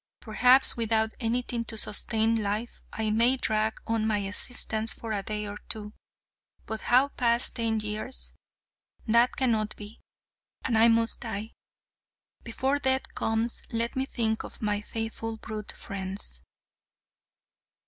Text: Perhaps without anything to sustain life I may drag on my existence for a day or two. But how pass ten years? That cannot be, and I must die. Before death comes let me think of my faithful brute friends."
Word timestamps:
Perhaps 0.19 0.75
without 0.75 1.13
anything 1.19 1.63
to 1.65 1.77
sustain 1.77 2.41
life 2.41 2.81
I 2.91 3.11
may 3.11 3.37
drag 3.37 3.77
on 3.85 4.07
my 4.07 4.17
existence 4.17 4.93
for 4.93 5.11
a 5.11 5.21
day 5.21 5.47
or 5.47 5.57
two. 5.69 5.93
But 6.65 6.81
how 6.81 7.09
pass 7.09 7.51
ten 7.51 7.79
years? 7.81 8.33
That 9.05 9.35
cannot 9.35 9.75
be, 9.75 9.99
and 10.65 10.75
I 10.75 10.87
must 10.87 11.21
die. 11.21 11.51
Before 12.41 12.79
death 12.79 13.13
comes 13.13 13.61
let 13.71 13.95
me 13.95 14.07
think 14.07 14.43
of 14.43 14.59
my 14.59 14.81
faithful 14.81 15.37
brute 15.37 15.71
friends." 15.71 16.41